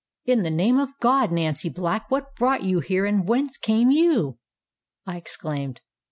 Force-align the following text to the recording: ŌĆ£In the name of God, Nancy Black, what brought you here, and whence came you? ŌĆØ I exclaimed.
ŌĆ£In 0.27 0.41
the 0.41 0.49
name 0.49 0.79
of 0.79 0.97
God, 0.99 1.31
Nancy 1.31 1.69
Black, 1.69 2.09
what 2.09 2.35
brought 2.35 2.63
you 2.63 2.79
here, 2.79 3.05
and 3.05 3.27
whence 3.27 3.55
came 3.55 3.91
you? 3.91 4.39
ŌĆØ 5.07 5.13
I 5.13 5.17
exclaimed. 5.17 5.81